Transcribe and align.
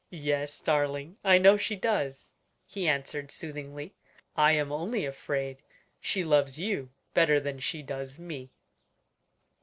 "Yes, 0.09 0.59
darling, 0.61 1.17
I 1.23 1.37
know 1.37 1.57
she 1.57 1.75
does," 1.75 2.33
he 2.65 2.87
answered 2.87 3.29
soothingly. 3.29 3.93
"I 4.35 4.53
am 4.53 4.71
only 4.71 5.05
afraid 5.05 5.61
she 5.99 6.23
loves 6.23 6.57
you 6.57 6.89
better 7.13 7.39
than 7.39 7.59
she 7.59 7.83
does 7.83 8.17
me." 8.17 8.49